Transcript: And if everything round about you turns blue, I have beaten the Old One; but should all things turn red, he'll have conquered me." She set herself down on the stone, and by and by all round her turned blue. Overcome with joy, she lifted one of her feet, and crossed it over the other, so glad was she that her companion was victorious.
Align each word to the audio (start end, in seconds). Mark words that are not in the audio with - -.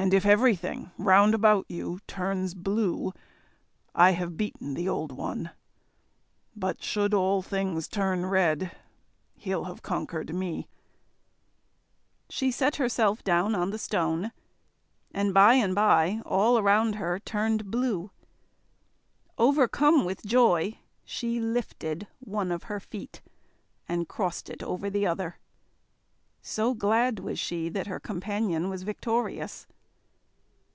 And 0.00 0.14
if 0.14 0.24
everything 0.24 0.92
round 0.96 1.34
about 1.34 1.66
you 1.68 1.98
turns 2.06 2.54
blue, 2.54 3.12
I 3.96 4.12
have 4.12 4.36
beaten 4.36 4.74
the 4.74 4.88
Old 4.88 5.10
One; 5.10 5.50
but 6.54 6.80
should 6.80 7.12
all 7.12 7.42
things 7.42 7.88
turn 7.88 8.24
red, 8.24 8.70
he'll 9.34 9.64
have 9.64 9.82
conquered 9.82 10.32
me." 10.32 10.68
She 12.30 12.52
set 12.52 12.76
herself 12.76 13.24
down 13.24 13.56
on 13.56 13.70
the 13.70 13.76
stone, 13.78 14.30
and 15.10 15.34
by 15.34 15.54
and 15.54 15.74
by 15.74 16.22
all 16.24 16.62
round 16.62 16.94
her 16.94 17.18
turned 17.18 17.68
blue. 17.68 18.12
Overcome 19.36 20.04
with 20.04 20.24
joy, 20.24 20.78
she 21.04 21.40
lifted 21.40 22.06
one 22.20 22.52
of 22.52 22.62
her 22.62 22.78
feet, 22.78 23.20
and 23.88 24.08
crossed 24.08 24.48
it 24.48 24.62
over 24.62 24.88
the 24.88 25.08
other, 25.08 25.38
so 26.40 26.72
glad 26.72 27.18
was 27.18 27.40
she 27.40 27.68
that 27.70 27.88
her 27.88 27.98
companion 27.98 28.70
was 28.70 28.84
victorious. 28.84 29.66